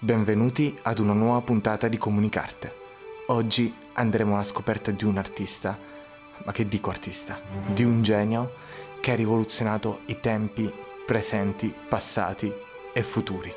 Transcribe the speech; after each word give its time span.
Benvenuti 0.00 0.76
ad 0.82 0.98
una 0.98 1.12
nuova 1.12 1.40
puntata 1.40 1.88
di 1.88 1.96
Comunicarte. 1.96 2.74
Oggi 3.28 3.72
andremo 3.94 4.34
alla 4.34 4.42
scoperta 4.42 4.90
di 4.90 5.04
un 5.04 5.16
artista, 5.16 5.78
ma 6.44 6.52
che 6.52 6.66
dico 6.68 6.90
artista, 6.90 7.40
di 7.72 7.84
un 7.84 8.02
genio 8.02 8.54
che 9.00 9.12
ha 9.12 9.14
rivoluzionato 9.14 10.00
i 10.06 10.18
tempi 10.20 10.70
presenti, 11.06 11.72
passati 11.88 12.52
e 12.92 13.02
futuri. 13.02 13.50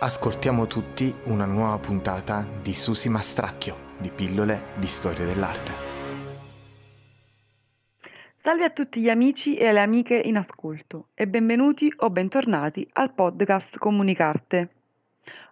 Ascoltiamo 0.00 0.66
tutti 0.66 1.14
una 1.26 1.44
nuova 1.44 1.78
puntata 1.78 2.44
di 2.60 2.74
Susi 2.74 3.08
Mastracchio, 3.08 3.76
di 3.98 4.10
pillole 4.10 4.72
di 4.76 4.88
storia 4.88 5.26
dell'arte. 5.26 5.72
Salve 8.38 8.64
a 8.64 8.70
tutti 8.70 9.00
gli 9.00 9.10
amici 9.10 9.56
e 9.56 9.70
le 9.70 9.80
amiche 9.80 10.16
in 10.16 10.36
ascolto 10.36 11.10
e 11.14 11.28
benvenuti 11.28 11.92
o 11.98 12.10
bentornati 12.10 12.88
al 12.94 13.14
podcast 13.14 13.78
Comunicarte. 13.78 14.81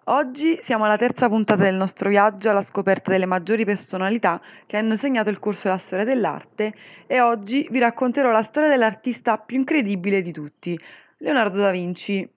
Oggi 0.04 0.58
siamo 0.62 0.84
alla 0.84 0.96
terza 0.96 1.28
puntata 1.28 1.62
del 1.62 1.74
nostro 1.74 2.08
viaggio 2.08 2.50
alla 2.50 2.62
scoperta 2.62 3.10
delle 3.10 3.26
maggiori 3.26 3.64
personalità 3.64 4.40
che 4.66 4.76
hanno 4.76 4.96
segnato 4.96 5.28
il 5.30 5.38
corso 5.38 5.64
della 5.68 5.78
storia 5.78 6.04
dell'arte 6.04 6.74
e 7.06 7.20
oggi 7.20 7.66
vi 7.70 7.78
racconterò 7.78 8.30
la 8.30 8.42
storia 8.42 8.68
dell'artista 8.70 9.36
più 9.38 9.58
incredibile 9.58 10.22
di 10.22 10.32
tutti, 10.32 10.78
Leonardo 11.18 11.58
da 11.58 11.70
Vinci. 11.70 12.28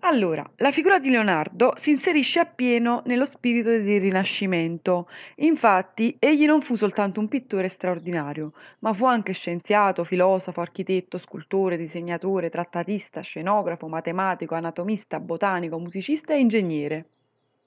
Allora, 0.00 0.48
la 0.56 0.72
figura 0.72 0.98
di 0.98 1.08
Leonardo 1.08 1.72
si 1.76 1.90
inserisce 1.90 2.40
appieno 2.40 3.02
nello 3.06 3.24
spirito 3.24 3.68
del 3.68 4.00
Rinascimento. 4.00 5.08
Infatti, 5.36 6.16
egli 6.18 6.46
non 6.46 6.62
fu 6.62 6.74
soltanto 6.74 7.20
un 7.20 7.28
pittore 7.28 7.68
straordinario, 7.68 8.52
ma 8.80 8.92
fu 8.92 9.04
anche 9.06 9.32
scienziato, 9.32 10.02
filosofo, 10.02 10.60
architetto, 10.60 11.18
scultore, 11.18 11.76
disegnatore, 11.76 12.50
trattatista, 12.50 13.20
scenografo, 13.20 13.86
matematico, 13.86 14.54
anatomista, 14.56 15.20
botanico, 15.20 15.78
musicista 15.78 16.32
e 16.32 16.40
ingegnere. 16.40 17.04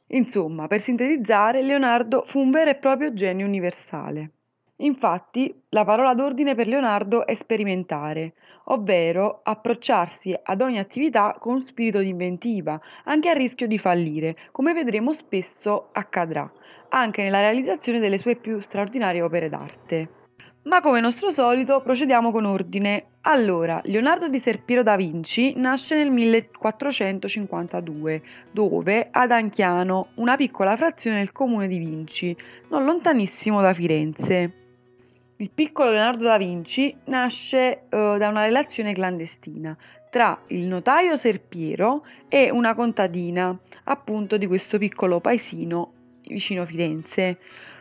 Insomma, 0.07 0.67
per 0.67 0.81
sintetizzare, 0.81 1.61
Leonardo 1.61 2.23
fu 2.25 2.39
un 2.39 2.51
vero 2.51 2.71
e 2.71 2.75
proprio 2.75 3.13
genio 3.13 3.45
universale. 3.45 4.31
Infatti, 4.81 5.53
la 5.69 5.85
parola 5.85 6.15
d'ordine 6.15 6.55
per 6.55 6.67
Leonardo 6.67 7.27
è 7.27 7.35
sperimentare, 7.35 8.33
ovvero 8.65 9.41
approcciarsi 9.43 10.35
ad 10.41 10.61
ogni 10.61 10.79
attività 10.79 11.37
con 11.39 11.61
spirito 11.61 11.99
di 11.99 12.09
inventiva, 12.09 12.81
anche 13.03 13.29
a 13.29 13.33
rischio 13.33 13.67
di 13.67 13.77
fallire, 13.77 14.35
come 14.51 14.73
vedremo 14.73 15.11
spesso 15.11 15.89
accadrà, 15.91 16.51
anche 16.89 17.21
nella 17.21 17.41
realizzazione 17.41 17.99
delle 17.99 18.17
sue 18.17 18.35
più 18.35 18.59
straordinarie 18.59 19.21
opere 19.21 19.49
d'arte. 19.49 20.09
Ma 20.63 20.81
come 20.81 20.99
nostro 20.99 21.29
solito 21.31 21.81
procediamo 21.81 22.31
con 22.31 22.45
ordine. 22.45 23.05
Allora, 23.21 23.81
Leonardo 23.85 24.29
di 24.29 24.39
Serpiero 24.39 24.83
da 24.83 24.95
Vinci 24.95 25.53
nasce 25.57 25.95
nel 25.95 26.11
1452, 26.11 28.21
dove 28.51 29.07
ad 29.11 29.31
Anchiano, 29.31 30.09
una 30.15 30.35
piccola 30.35 30.75
frazione 30.75 31.17
del 31.17 31.31
comune 31.31 31.67
di 31.67 31.77
Vinci, 31.77 32.35
non 32.69 32.83
lontanissimo 32.83 33.61
da 33.61 33.73
Firenze. 33.73 34.60
Il 35.41 35.49
piccolo 35.49 35.89
Leonardo 35.89 36.25
da 36.25 36.37
Vinci 36.37 36.95
nasce 37.05 37.85
uh, 37.85 38.15
da 38.17 38.29
una 38.29 38.45
relazione 38.45 38.93
clandestina 38.93 39.75
tra 40.11 40.39
il 40.49 40.67
notaio 40.67 41.17
Serpiero 41.17 42.05
e 42.27 42.51
una 42.51 42.75
contadina, 42.75 43.57
appunto 43.85 44.37
di 44.37 44.45
questo 44.45 44.77
piccolo 44.77 45.19
paesino 45.19 45.93
vicino 46.27 46.63
Firenze. 46.63 47.39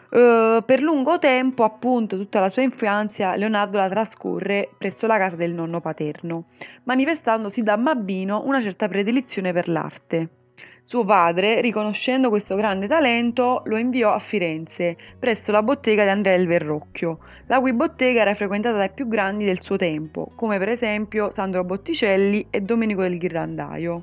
Uh, 0.09 0.65
per 0.65 0.81
lungo 0.81 1.19
tempo, 1.19 1.63
appunto, 1.63 2.17
tutta 2.17 2.41
la 2.41 2.49
sua 2.49 2.63
infanzia, 2.63 3.37
Leonardo 3.37 3.77
la 3.77 3.91
trascorre 3.91 4.71
presso 4.79 5.07
la 5.07 5.19
casa 5.19 5.37
del 5.37 5.53
nonno 5.53 5.83
paterno, 5.83 6.45
manifestandosi 6.85 7.63
da 7.63 7.77
bambino 7.77 8.41
una 8.43 8.63
certa 8.63 8.89
predilizione 8.89 9.53
per 9.53 9.69
l'arte. 9.69 10.40
Suo 10.85 11.05
padre, 11.05 11.61
riconoscendo 11.61 12.31
questo 12.31 12.57
grande 12.57 12.89
talento, 12.89 13.63
lo 13.67 13.77
inviò 13.77 14.13
a 14.13 14.19
Firenze, 14.19 14.97
presso 15.19 15.53
la 15.53 15.63
bottega 15.63 16.03
di 16.03 16.11
Andrea 16.11 16.37
del 16.37 16.47
Verrocchio, 16.47 17.19
la 17.47 17.61
cui 17.61 17.73
bottega 17.73 18.23
era 18.23 18.35
frequentata 18.35 18.77
dai 18.77 18.91
più 18.91 19.07
grandi 19.07 19.45
del 19.45 19.61
suo 19.61 19.77
tempo, 19.77 20.33
come 20.35 20.59
per 20.59 20.71
esempio 20.71 21.31
Sandro 21.31 21.63
Botticelli 21.65 22.47
e 22.51 22.61
Domenico 22.63 23.03
del 23.03 23.19
Ghirlandaio. 23.19 24.03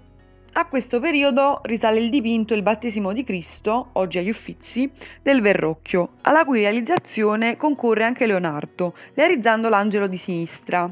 A 0.53 0.65
questo 0.65 0.99
periodo 0.99 1.59
risale 1.63 1.99
il 1.99 2.09
dipinto 2.09 2.53
Il 2.53 2.63
battesimo 2.63 3.11
di 3.11 3.23
Cristo, 3.23 3.89
oggi 3.93 4.17
agli 4.17 4.29
Uffizi, 4.29 4.89
del 5.21 5.41
Verrocchio, 5.41 6.09
alla 6.21 6.45
cui 6.45 6.61
realizzazione 6.61 7.57
concorre 7.57 8.05
anche 8.05 8.25
Leonardo, 8.25 8.95
realizzando 9.13 9.67
l'angelo 9.67 10.07
di 10.07 10.17
sinistra. 10.17 10.89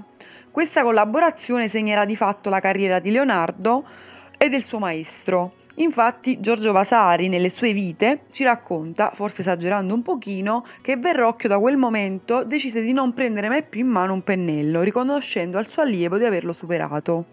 Questa 0.52 0.84
collaborazione 0.84 1.68
segnerà 1.68 2.06
di 2.06 2.16
fatto 2.16 2.50
la 2.50 2.59
carriera 2.59 3.00
di 3.00 3.12
Leonardo 3.12 3.86
e 4.38 4.50
del 4.50 4.64
suo 4.64 4.80
maestro, 4.80 5.54
Infatti 5.78 6.40
Giorgio 6.40 6.72
Vasari 6.72 7.28
nelle 7.28 7.50
sue 7.50 7.74
vite 7.74 8.22
ci 8.31 8.46
racconta, 8.46 9.12
forse 9.13 9.41
esagerando 9.41 9.94
un 9.94 10.03
pochino, 10.03 10.66
che 10.81 10.96
Verrocchio 10.96 11.50
da 11.50 11.59
quel 11.59 11.75
momento 11.75 12.46
decise 12.46 12.80
di 12.80 12.94
non 12.94 13.13
prendere 13.13 13.50
mai 13.50 13.63
più 13.63 13.81
in 13.81 13.88
mano 13.88 14.14
un 14.14 14.24
pennello, 14.24 14.81
riconoscendo 14.81 15.58
al 15.58 15.68
suo 15.68 15.81
allievo 15.81 16.18
di 16.18 16.24
averlo 16.24 16.53
superato. 16.53 17.25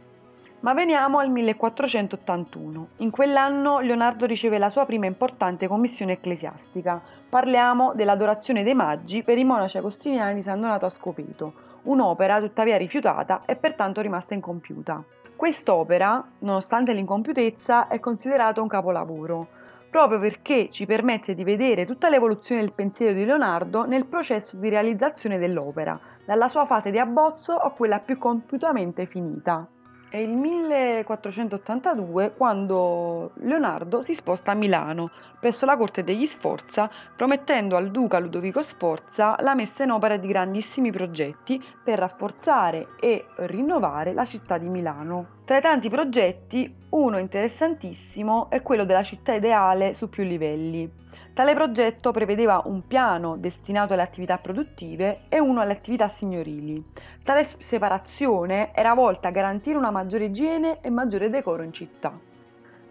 Ma 0.60 0.74
veniamo 0.74 1.18
al 1.18 1.30
1481. 1.30 2.88
In 2.96 3.10
quell'anno 3.10 3.78
Leonardo 3.78 4.26
riceve 4.26 4.58
la 4.58 4.70
sua 4.70 4.86
prima 4.86 5.06
importante 5.06 5.68
commissione 5.68 6.12
ecclesiastica. 6.12 7.00
Parliamo 7.28 7.92
dell'adorazione 7.94 8.64
dei 8.64 8.74
maggi 8.74 9.22
per 9.22 9.38
i 9.38 9.44
monaci 9.44 9.78
agostiniani 9.78 10.34
di 10.34 10.42
San 10.42 10.60
Donato 10.60 10.86
a 10.86 10.90
Scopeto, 10.90 11.52
un'opera 11.82 12.40
tuttavia 12.40 12.76
rifiutata 12.76 13.42
e 13.44 13.54
pertanto 13.54 14.00
rimasta 14.00 14.34
incompiuta. 14.34 15.02
Quest'opera, 15.42 16.24
nonostante 16.38 16.92
l'incompiutezza, 16.92 17.88
è 17.88 17.98
considerato 17.98 18.62
un 18.62 18.68
capolavoro, 18.68 19.48
proprio 19.90 20.20
perché 20.20 20.70
ci 20.70 20.86
permette 20.86 21.34
di 21.34 21.42
vedere 21.42 21.84
tutta 21.84 22.08
l'evoluzione 22.08 22.60
del 22.60 22.72
pensiero 22.72 23.12
di 23.12 23.24
Leonardo 23.24 23.84
nel 23.84 24.06
processo 24.06 24.56
di 24.56 24.68
realizzazione 24.68 25.38
dell'opera, 25.38 25.98
dalla 26.24 26.46
sua 26.46 26.64
fase 26.64 26.92
di 26.92 27.00
abbozzo 27.00 27.56
a 27.56 27.72
quella 27.72 27.98
più 27.98 28.18
compiutamente 28.18 29.06
finita. 29.06 29.66
È 30.12 30.18
il 30.18 30.36
1482 30.36 32.34
quando 32.36 33.30
Leonardo 33.36 34.02
si 34.02 34.14
sposta 34.14 34.50
a 34.50 34.54
Milano, 34.54 35.10
presso 35.40 35.64
la 35.64 35.78
corte 35.78 36.04
degli 36.04 36.26
Sforza, 36.26 36.90
promettendo 37.16 37.76
al 37.76 37.90
duca 37.90 38.18
Ludovico 38.18 38.60
Sforza 38.60 39.36
la 39.40 39.54
messa 39.54 39.84
in 39.84 39.90
opera 39.90 40.18
di 40.18 40.28
grandissimi 40.28 40.92
progetti 40.92 41.58
per 41.82 41.98
rafforzare 41.98 42.88
e 43.00 43.24
rinnovare 43.36 44.12
la 44.12 44.26
città 44.26 44.58
di 44.58 44.68
Milano. 44.68 45.40
Tra 45.46 45.56
i 45.56 45.62
tanti 45.62 45.88
progetti, 45.88 46.70
uno 46.90 47.16
interessantissimo 47.16 48.50
è 48.50 48.60
quello 48.60 48.84
della 48.84 49.02
città 49.02 49.32
ideale 49.32 49.94
su 49.94 50.10
più 50.10 50.24
livelli. 50.24 50.90
Tale 51.34 51.54
progetto 51.54 52.10
prevedeva 52.10 52.60
un 52.66 52.86
piano 52.86 53.38
destinato 53.38 53.94
alle 53.94 54.02
attività 54.02 54.36
produttive 54.36 55.22
e 55.30 55.40
uno 55.40 55.62
alle 55.62 55.72
attività 55.72 56.06
signorili. 56.06 56.84
Tale 57.22 57.48
separazione 57.58 58.74
era 58.74 58.92
volta 58.92 59.28
a 59.28 59.30
garantire 59.30 59.78
una 59.78 59.90
maggiore 59.90 60.26
igiene 60.26 60.80
e 60.82 60.90
maggiore 60.90 61.30
decoro 61.30 61.62
in 61.62 61.72
città. 61.72 62.12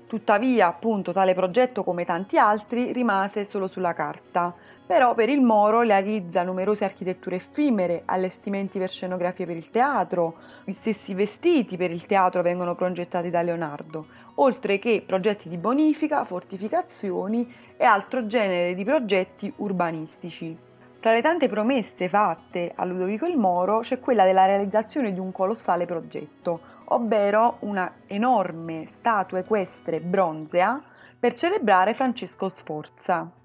Tuttavia, 0.08 0.66
appunto, 0.66 1.12
tale 1.12 1.36
progetto, 1.36 1.84
come 1.84 2.04
tanti 2.04 2.40
altri, 2.40 2.92
rimase 2.92 3.46
solo 3.46 3.68
sulla 3.68 3.94
carta. 3.94 4.56
Però 4.92 5.16
per 5.16 5.30
il 5.30 5.40
Moro 5.40 5.84
realizza 5.84 6.44
numerose 6.44 6.84
architetture 6.84 7.38
effimere, 7.38 8.02
allestimenti 8.04 8.78
per 8.78 8.90
scenografie 8.90 9.46
per 9.46 9.56
il 9.56 9.70
teatro, 9.70 10.36
gli 10.66 10.74
stessi 10.74 11.14
vestiti 11.14 11.78
per 11.78 11.92
il 11.92 12.06
teatro 12.06 12.42
vengono 12.42 12.76
progettati 12.76 13.30
da 13.30 13.42
Leonardo, 13.42 14.06
oltre 14.36 14.80
che 14.80 15.02
progetti 15.08 15.48
di 15.48 15.56
bonifica, 15.56 16.26
fortificazioni 16.26 17.50
e 17.78 17.86
altro 17.86 18.28
genere 18.28 18.76
di 18.76 18.84
progetti 18.84 19.54
urbanistici. 19.56 20.58
Tra 21.00 21.14
le 21.14 21.22
tante 21.22 21.48
promesse 21.48 22.10
fatte 22.10 22.74
a 22.76 22.84
Ludovico 22.84 23.26
il 23.26 23.38
Moro 23.38 23.80
c'è 23.80 24.02
quella 24.02 24.26
della 24.26 24.46
realizzazione 24.46 25.14
di 25.14 25.20
un 25.20 25.32
colossale 25.32 25.86
progetto, 25.86 26.60
ovvero 26.88 27.60
una 27.60 27.90
enorme 28.08 28.88
statua 28.90 29.40
equestre 29.40 30.02
bronzea 30.02 30.84
per 31.18 31.34
celebrare 31.34 31.94
Francesco 31.94 32.50
Sforza. 32.50 33.40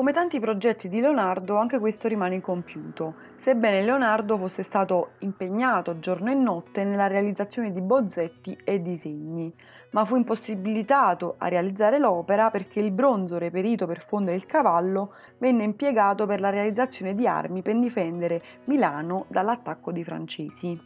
Come 0.00 0.12
tanti 0.12 0.40
progetti 0.40 0.88
di 0.88 0.98
Leonardo, 0.98 1.58
anche 1.58 1.78
questo 1.78 2.08
rimane 2.08 2.36
incompiuto, 2.36 3.16
sebbene 3.36 3.82
Leonardo 3.82 4.38
fosse 4.38 4.62
stato 4.62 5.10
impegnato 5.18 5.98
giorno 5.98 6.30
e 6.30 6.34
notte 6.34 6.84
nella 6.84 7.06
realizzazione 7.06 7.70
di 7.70 7.82
bozzetti 7.82 8.58
e 8.64 8.80
disegni, 8.80 9.52
ma 9.90 10.06
fu 10.06 10.16
impossibilitato 10.16 11.34
a 11.36 11.48
realizzare 11.48 11.98
l'opera 11.98 12.48
perché 12.48 12.80
il 12.80 12.92
bronzo 12.92 13.36
reperito 13.36 13.86
per 13.86 14.02
fondere 14.02 14.38
il 14.38 14.46
cavallo 14.46 15.12
venne 15.36 15.64
impiegato 15.64 16.24
per 16.24 16.40
la 16.40 16.48
realizzazione 16.48 17.14
di 17.14 17.26
armi 17.26 17.60
per 17.60 17.78
difendere 17.78 18.42
Milano 18.64 19.26
dall'attacco 19.28 19.92
dei 19.92 20.02
francesi. 20.02 20.80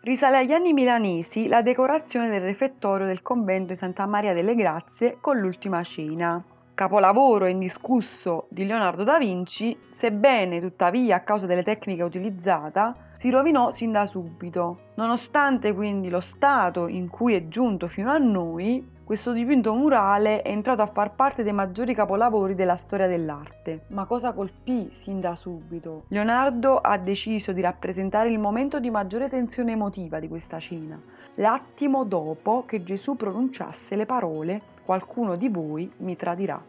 Risale 0.00 0.38
agli 0.38 0.52
anni 0.52 0.72
milanesi 0.72 1.48
la 1.48 1.60
decorazione 1.60 2.30
del 2.30 2.40
refettorio 2.40 3.04
del 3.04 3.20
convento 3.20 3.74
di 3.74 3.78
Santa 3.78 4.06
Maria 4.06 4.32
delle 4.32 4.54
Grazie 4.54 5.18
con 5.20 5.36
l'ultima 5.36 5.82
cena 5.82 6.42
capolavoro 6.74 7.46
indiscusso 7.46 8.46
di 8.48 8.66
Leonardo 8.66 9.04
da 9.04 9.18
Vinci, 9.18 9.76
sebbene 9.92 10.60
tuttavia 10.60 11.16
a 11.16 11.20
causa 11.20 11.46
delle 11.46 11.62
tecniche 11.62 12.02
utilizzate 12.02 13.12
si 13.24 13.30
rovinò 13.30 13.70
sin 13.70 13.92
da 13.92 14.04
subito. 14.04 14.90
Nonostante 14.96 15.72
quindi 15.72 16.10
lo 16.10 16.20
stato 16.20 16.88
in 16.88 17.08
cui 17.08 17.34
è 17.34 17.48
giunto 17.48 17.86
fino 17.86 18.10
a 18.10 18.18
noi, 18.18 18.86
questo 19.02 19.32
dipinto 19.32 19.74
murale 19.74 20.42
è 20.42 20.50
entrato 20.50 20.82
a 20.82 20.86
far 20.86 21.14
parte 21.14 21.42
dei 21.42 21.52
maggiori 21.52 21.94
capolavori 21.94 22.54
della 22.54 22.76
storia 22.76 23.06
dell'arte. 23.06 23.84
Ma 23.88 24.04
cosa 24.04 24.32
colpì 24.32 24.90
sin 24.92 25.20
da 25.20 25.34
subito? 25.36 26.04
Leonardo 26.08 26.78
ha 26.78 26.98
deciso 26.98 27.52
di 27.52 27.60
rappresentare 27.60 28.28
il 28.28 28.38
momento 28.38 28.80
di 28.80 28.90
maggiore 28.90 29.28
tensione 29.28 29.72
emotiva 29.72 30.18
di 30.18 30.28
questa 30.28 30.58
cena, 30.58 31.00
l'attimo 31.36 32.04
dopo 32.04 32.64
che 32.66 32.82
Gesù 32.82 33.14
pronunciasse 33.14 33.96
le 33.96 34.06
parole 34.06 34.72
qualcuno 34.84 35.36
di 35.36 35.48
voi 35.48 35.90
mi 35.98 36.16
tradirà. 36.16 36.62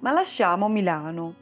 Ma 0.00 0.12
lasciamo 0.12 0.68
Milano, 0.68 1.34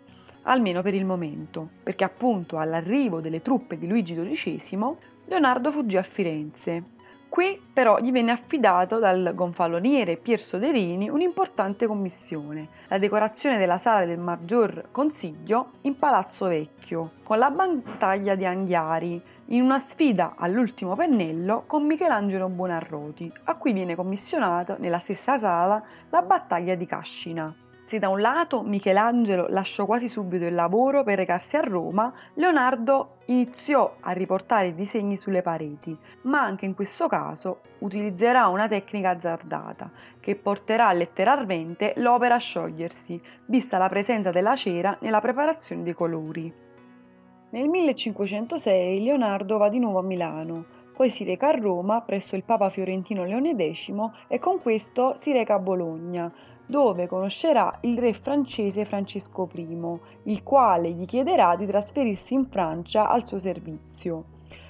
almeno 0.42 0.82
per 0.82 0.94
il 0.94 1.04
momento, 1.04 1.68
perché 1.82 2.04
appunto 2.04 2.58
all'arrivo 2.58 3.20
delle 3.20 3.42
truppe 3.42 3.76
di 3.76 3.86
Luigi 3.86 4.14
XII 4.14 4.96
Leonardo 5.26 5.72
fuggì 5.72 5.96
a 5.96 6.02
Firenze 6.02 6.93
Qui 7.34 7.60
però 7.72 7.98
gli 7.98 8.12
venne 8.12 8.30
affidato 8.30 9.00
dal 9.00 9.32
gonfaloniere 9.34 10.16
Pier 10.16 10.38
Soderini 10.38 11.08
un'importante 11.08 11.88
commissione, 11.88 12.68
la 12.86 12.98
decorazione 12.98 13.58
della 13.58 13.76
sala 13.76 14.04
del 14.04 14.20
Maggior 14.20 14.90
Consiglio 14.92 15.72
in 15.80 15.98
Palazzo 15.98 16.46
Vecchio, 16.46 17.14
con 17.24 17.38
la 17.38 17.50
battaglia 17.50 18.36
di 18.36 18.44
Anghiari, 18.44 19.20
in 19.46 19.62
una 19.62 19.80
sfida 19.80 20.34
all'ultimo 20.36 20.94
pennello 20.94 21.64
con 21.66 21.84
Michelangelo 21.84 22.48
Buonarroti, 22.48 23.32
a 23.46 23.56
cui 23.56 23.72
viene 23.72 23.96
commissionata 23.96 24.76
nella 24.78 25.00
stessa 25.00 25.36
sala 25.36 25.82
la 26.10 26.22
battaglia 26.22 26.76
di 26.76 26.86
Cascina. 26.86 27.52
Se 27.84 27.98
da 27.98 28.08
un 28.08 28.20
lato 28.20 28.62
Michelangelo 28.62 29.46
lasciò 29.48 29.84
quasi 29.84 30.08
subito 30.08 30.46
il 30.46 30.54
lavoro 30.54 31.04
per 31.04 31.18
recarsi 31.18 31.56
a 31.56 31.60
Roma, 31.60 32.10
Leonardo 32.34 33.16
iniziò 33.26 33.96
a 34.00 34.12
riportare 34.12 34.68
i 34.68 34.74
disegni 34.74 35.18
sulle 35.18 35.42
pareti, 35.42 35.94
ma 36.22 36.40
anche 36.40 36.64
in 36.64 36.74
questo 36.74 37.08
caso 37.08 37.60
utilizzerà 37.80 38.48
una 38.48 38.68
tecnica 38.68 39.10
azzardata 39.10 39.90
che 40.18 40.34
porterà 40.34 40.90
letteralmente 40.92 41.92
l'opera 41.96 42.36
a 42.36 42.38
sciogliersi, 42.38 43.20
vista 43.46 43.76
la 43.76 43.90
presenza 43.90 44.30
della 44.30 44.56
cera 44.56 44.96
nella 45.02 45.20
preparazione 45.20 45.82
dei 45.82 45.92
colori. 45.92 46.52
Nel 47.50 47.68
1506 47.68 49.02
Leonardo 49.02 49.58
va 49.58 49.68
di 49.68 49.78
nuovo 49.78 49.98
a 49.98 50.02
Milano, 50.02 50.64
poi 50.94 51.10
si 51.10 51.24
reca 51.24 51.48
a 51.48 51.58
Roma 51.58 52.00
presso 52.00 52.34
il 52.34 52.44
Papa 52.44 52.70
fiorentino 52.70 53.24
Leone 53.24 53.54
X 53.72 53.92
e 54.28 54.38
con 54.38 54.62
questo 54.62 55.16
si 55.20 55.32
reca 55.32 55.54
a 55.54 55.58
Bologna, 55.58 56.32
dove 56.66 57.06
conoscerà 57.06 57.78
il 57.82 57.98
re 57.98 58.12
francese 58.14 58.84
Francesco 58.84 59.48
I, 59.54 59.98
il 60.24 60.42
quale 60.42 60.90
gli 60.90 61.04
chiederà 61.04 61.56
di 61.56 61.66
trasferirsi 61.66 62.34
in 62.34 62.46
Francia 62.46 63.08
al 63.08 63.26
suo 63.26 63.38
servizio. 63.38 64.24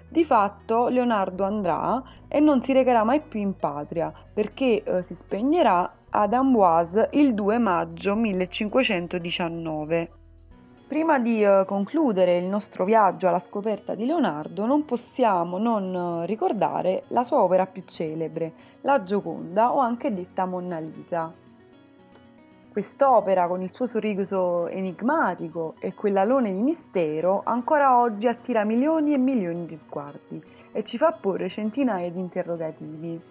Di 0.08 0.25
fatto 0.25 0.88
Leonardo 0.88 1.44
andrà 1.44 2.02
e 2.29 2.38
non 2.41 2.62
si 2.62 2.73
recherà 2.73 3.05
mai 3.05 3.20
più 3.20 3.41
in 3.41 3.56
patria 3.56 4.12
perché 4.32 4.82
eh, 4.82 5.02
si 5.02 5.14
spegnerà 5.14 5.93
ad 6.11 6.32
Amboise 6.32 7.08
il 7.12 7.35
2 7.35 7.58
maggio 7.58 8.14
1519. 8.14 10.11
Prima 10.87 11.19
di 11.19 11.43
eh, 11.43 11.64
concludere 11.67 12.37
il 12.37 12.44
nostro 12.44 12.85
viaggio 12.85 13.26
alla 13.26 13.40
scoperta 13.40 13.97
di 13.97 14.06
Leonardo 14.06 14.67
non 14.67 14.85
possiamo 14.85 15.58
non 15.58 16.23
eh, 16.23 16.26
ricordare 16.26 17.05
la 17.08 17.25
sua 17.25 17.43
opera 17.43 17.67
più 17.67 17.82
celebre, 17.85 18.52
la 18.82 19.02
Gioconda 19.02 19.73
o 19.73 19.79
anche 19.79 20.14
detta 20.14 20.44
Monna 20.44 20.79
Lisa. 20.79 21.44
Quest'opera, 22.75 23.47
con 23.47 23.62
il 23.62 23.73
suo 23.73 23.87
sorriso 23.87 24.67
enigmatico 24.67 25.76
e 25.79 25.94
quell'alone 25.94 26.53
di 26.53 26.61
mistero, 26.61 27.43
ancora 27.44 28.00
oggi 28.00 28.26
attira 28.26 28.65
milioni 28.65 29.15
e 29.15 29.17
milioni 29.17 29.65
di 29.65 29.79
sguardi 29.87 30.43
e 30.73 30.82
ci 30.82 30.99
fa 30.99 31.12
porre 31.12 31.49
centinaia 31.49 32.11
di 32.11 32.19
interrogativi. 32.19 33.23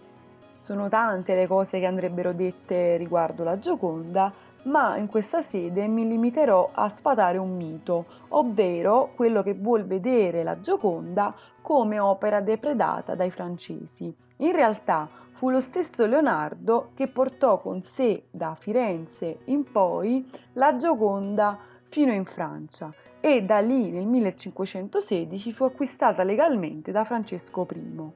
Sono 0.61 0.87
tante 0.87 1.35
le 1.35 1.45
cose 1.45 1.77
che 1.77 1.85
andrebbero 1.85 2.31
dette 2.31 2.95
riguardo 2.95 3.43
la 3.43 3.59
Gioconda, 3.59 4.31
ma 4.63 4.95
in 4.95 5.07
questa 5.07 5.41
sede 5.41 5.87
mi 5.87 6.07
limiterò 6.07 6.69
a 6.71 6.87
sfatare 6.87 7.37
un 7.37 7.53
mito, 7.57 8.05
ovvero 8.29 9.11
quello 9.13 9.43
che 9.43 9.55
vuol 9.55 9.83
vedere 9.83 10.43
la 10.43 10.61
Gioconda 10.61 11.35
come 11.61 11.99
opera 11.99 12.39
depredata 12.39 13.13
dai 13.13 13.29
francesi. 13.29 14.22
In 14.37 14.51
realtà 14.51 15.09
fu 15.33 15.49
lo 15.49 15.61
stesso 15.61 16.05
Leonardo 16.05 16.91
che 16.95 17.07
portò 17.07 17.59
con 17.59 17.81
sé 17.81 18.23
da 18.31 18.55
Firenze 18.55 19.39
in 19.45 19.69
poi 19.71 20.29
la 20.53 20.75
Gioconda 20.77 21.59
fino 21.89 22.11
in 22.11 22.25
Francia 22.25 22.93
e 23.19 23.43
da 23.43 23.59
lì 23.59 23.91
nel 23.91 24.05
1516 24.05 25.53
fu 25.53 25.63
acquistata 25.65 26.23
legalmente 26.23 26.91
da 26.91 27.03
Francesco 27.03 27.67
I. 27.71 28.11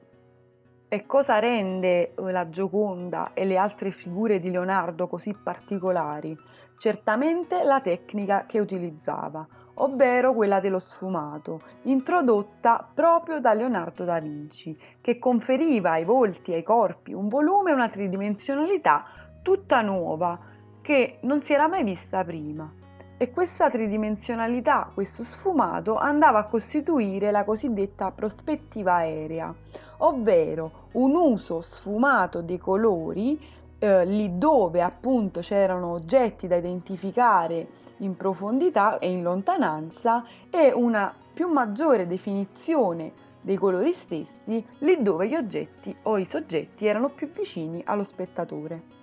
E 0.88 1.06
cosa 1.06 1.38
rende 1.38 2.14
la 2.16 2.48
Gioconda 2.48 3.32
e 3.34 3.44
le 3.44 3.56
altre 3.56 3.90
figure 3.90 4.40
di 4.40 4.50
Leonardo 4.50 5.06
così 5.06 5.34
particolari? 5.34 6.36
Certamente 6.78 7.62
la 7.62 7.80
tecnica 7.80 8.46
che 8.46 8.58
utilizzava, 8.58 9.46
ovvero 9.78 10.32
quella 10.32 10.60
dello 10.60 10.78
sfumato, 10.78 11.60
introdotta 11.82 12.88
proprio 12.94 13.40
da 13.40 13.52
Leonardo 13.52 14.04
da 14.04 14.18
Vinci, 14.18 14.78
che 15.00 15.18
conferiva 15.18 15.92
ai 15.92 16.04
volti 16.04 16.52
e 16.52 16.56
ai 16.56 16.62
corpi 16.62 17.12
un 17.12 17.28
volume 17.28 17.70
e 17.70 17.74
una 17.74 17.88
tridimensionalità 17.88 19.04
tutta 19.42 19.80
nuova, 19.80 20.38
che 20.82 21.18
non 21.22 21.42
si 21.42 21.52
era 21.52 21.68
mai 21.68 21.84
vista 21.84 22.24
prima. 22.24 22.70
E 23.16 23.30
questa 23.30 23.68
tridimensionalità, 23.68 24.90
questo 24.94 25.24
sfumato, 25.24 25.96
andava 25.96 26.38
a 26.38 26.44
costituire 26.44 27.30
la 27.30 27.44
cosiddetta 27.44 28.10
prospettiva 28.12 28.94
aerea, 28.94 29.52
ovvero 29.98 30.86
un 30.92 31.14
uso 31.14 31.60
sfumato 31.60 32.42
dei 32.42 32.58
colori 32.58 33.56
eh, 33.78 34.04
lì 34.04 34.38
dove 34.38 34.82
appunto 34.82 35.40
c'erano 35.40 35.92
oggetti 35.92 36.46
da 36.46 36.56
identificare 36.56 37.77
in 37.98 38.16
profondità 38.16 38.98
e 38.98 39.10
in 39.10 39.22
lontananza 39.22 40.24
e 40.50 40.72
una 40.72 41.14
più 41.32 41.48
maggiore 41.48 42.06
definizione 42.06 43.12
dei 43.40 43.56
colori 43.56 43.92
stessi 43.92 44.64
lì 44.78 45.02
dove 45.02 45.28
gli 45.28 45.34
oggetti 45.34 45.94
o 46.02 46.18
i 46.18 46.24
soggetti 46.24 46.86
erano 46.86 47.08
più 47.08 47.30
vicini 47.30 47.82
allo 47.84 48.02
spettatore. 48.02 48.96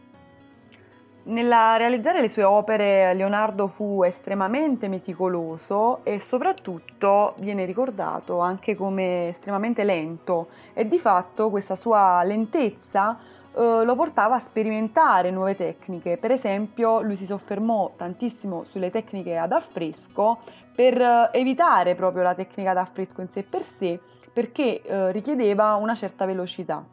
Nella 1.28 1.76
realizzare 1.78 2.22
le 2.22 2.30
sue 2.30 2.44
opere 2.44 3.12
Leonardo 3.16 3.68
fu 3.68 4.04
estremamente 4.04 4.88
meticoloso 4.88 6.02
e 6.04 6.20
soprattutto 6.20 7.34
viene 7.40 7.66
ricordato 7.66 8.38
anche 8.40 8.76
come 8.76 9.30
estremamente 9.30 9.84
lento 9.84 10.50
e 10.74 10.88
di 10.88 11.00
fatto 11.00 11.50
questa 11.50 11.74
sua 11.74 12.22
lentezza 12.24 13.18
eh, 13.58 13.84
lo 13.86 13.96
portava 13.96 14.36
a 14.36 14.40
sperimentare 14.40 15.32
nuove 15.32 15.56
tecniche. 15.56 16.18
Per 16.18 16.32
esempio, 16.32 17.02
lui 17.02 17.16
si 17.16 17.26
soffermò 17.26 17.94
tantissimo 17.96 18.66
sulle 18.66 18.92
tecniche 18.92 19.38
ad 19.38 19.54
affresco 19.54 20.40
per 20.76 21.00
eh, 21.02 21.30
evitare 21.32 21.96
proprio 21.96 22.24
la 22.24 22.36
tecnica 22.36 22.72
ad 22.72 22.78
affresco 22.78 23.22
in 23.22 23.30
sé 23.30 23.44
per 23.44 23.64
sé, 23.64 24.00
perché 24.34 24.82
eh, 24.82 25.12
richiedeva 25.12 25.76
una 25.76 25.96
certa 25.96 26.26
velocità. 26.26 26.84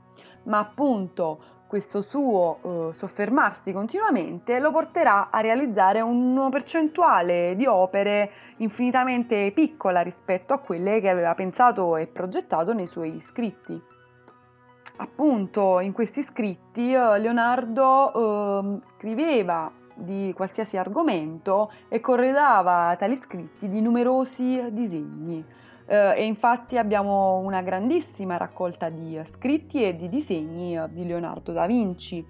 Ma 0.44 0.58
appunto 0.58 1.50
questo 1.66 2.02
suo 2.02 2.90
eh, 2.90 2.94
soffermarsi 2.94 3.72
continuamente 3.72 4.60
lo 4.60 4.70
porterà 4.70 5.30
a 5.30 5.40
realizzare 5.40 6.00
una 6.00 6.48
percentuale 6.48 7.56
di 7.56 7.66
opere 7.66 8.30
infinitamente 8.58 9.50
piccola 9.52 10.02
rispetto 10.02 10.52
a 10.52 10.58
quelle 10.58 11.00
che 11.00 11.08
aveva 11.08 11.34
pensato 11.34 11.96
e 11.96 12.06
progettato 12.06 12.72
nei 12.72 12.86
suoi 12.86 13.18
scritti 13.20 13.90
appunto 14.96 15.80
in 15.80 15.92
questi 15.92 16.22
scritti 16.22 16.92
eh, 16.92 17.18
Leonardo 17.18 18.12
eh, 18.12 18.80
scriveva 18.96 19.70
di 19.94 20.32
qualsiasi 20.34 20.76
argomento 20.76 21.70
e 21.88 22.00
corredava 22.00 22.94
tali 22.98 23.16
scritti 23.16 23.68
di 23.68 23.80
numerosi 23.80 24.62
disegni. 24.70 25.44
Eh, 25.86 26.14
e 26.16 26.24
infatti 26.24 26.78
abbiamo 26.78 27.38
una 27.38 27.62
grandissima 27.62 28.36
raccolta 28.36 28.88
di 28.88 29.20
scritti 29.24 29.82
e 29.82 29.96
di 29.96 30.08
disegni 30.08 30.76
eh, 30.76 30.88
di 30.90 31.06
Leonardo 31.06 31.52
da 31.52 31.66
Vinci, 31.66 32.24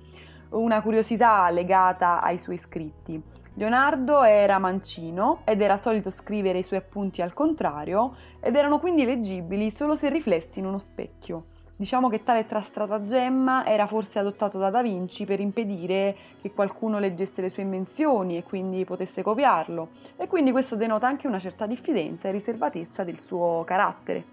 una 0.50 0.82
curiosità 0.82 1.48
legata 1.50 2.20
ai 2.20 2.38
suoi 2.38 2.58
scritti. 2.58 3.20
Leonardo 3.54 4.22
era 4.22 4.58
mancino 4.58 5.40
ed 5.44 5.60
era 5.60 5.76
solito 5.76 6.08
scrivere 6.08 6.58
i 6.58 6.62
suoi 6.62 6.78
appunti 6.78 7.20
al 7.20 7.34
contrario 7.34 8.16
ed 8.40 8.56
erano 8.56 8.78
quindi 8.78 9.04
leggibili 9.04 9.70
solo 9.70 9.94
se 9.94 10.08
riflessi 10.08 10.58
in 10.58 10.66
uno 10.66 10.78
specchio. 10.78 11.44
Diciamo 11.82 12.08
che 12.08 12.22
tale 12.22 12.46
stratagemma 12.48 13.66
era 13.66 13.88
forse 13.88 14.20
adottato 14.20 14.56
da 14.56 14.70
Da 14.70 14.82
Vinci 14.82 15.24
per 15.24 15.40
impedire 15.40 16.14
che 16.40 16.52
qualcuno 16.52 17.00
leggesse 17.00 17.42
le 17.42 17.48
sue 17.48 17.64
invenzioni 17.64 18.36
e 18.36 18.44
quindi 18.44 18.84
potesse 18.84 19.24
copiarlo, 19.24 19.88
e 20.16 20.28
quindi 20.28 20.52
questo 20.52 20.76
denota 20.76 21.08
anche 21.08 21.26
una 21.26 21.40
certa 21.40 21.66
diffidenza 21.66 22.28
e 22.28 22.30
riservatezza 22.30 23.02
del 23.02 23.20
suo 23.20 23.64
carattere. 23.66 24.24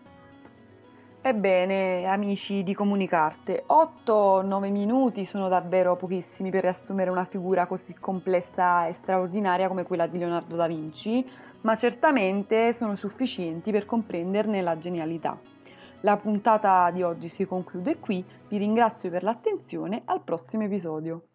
Ebbene, 1.24 2.06
amici 2.06 2.62
di 2.62 2.76
Comunicarte, 2.76 3.64
8-9 3.66 4.70
minuti 4.70 5.26
sono 5.26 5.48
davvero 5.48 5.96
pochissimi 5.96 6.52
per 6.52 6.62
riassumere 6.62 7.10
una 7.10 7.26
figura 7.26 7.66
così 7.66 7.96
complessa 7.96 8.86
e 8.86 8.94
straordinaria 8.94 9.68
come 9.68 9.82
quella 9.82 10.06
di 10.06 10.20
Leonardo 10.20 10.56
da 10.56 10.68
Vinci, 10.68 11.28
ma 11.62 11.76
certamente 11.76 12.74
sono 12.74 12.94
sufficienti 12.94 13.72
per 13.72 13.88
comprenderne 13.88 14.62
la 14.62 14.78
genialità. 14.78 15.58
La 16.04 16.16
puntata 16.16 16.90
di 16.92 17.04
oggi 17.04 17.28
si 17.28 17.46
conclude 17.46 17.98
qui, 18.00 18.24
vi 18.48 18.58
ringrazio 18.58 19.10
per 19.10 19.22
l'attenzione, 19.22 20.04
al 20.06 20.22
prossimo 20.22 20.64
episodio. 20.64 21.29